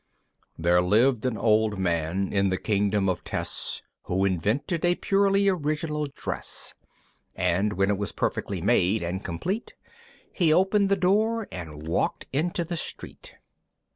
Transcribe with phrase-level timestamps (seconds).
[0.57, 6.07] There lived an old man in the Kingdom of Tess, Who invented a purely original
[6.07, 6.73] dress;
[7.35, 9.75] And when it was perfectly made and complete,
[10.33, 13.35] He opened the door, and walked into the street.